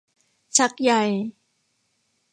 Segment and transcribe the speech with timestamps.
[0.57, 0.91] ชักใย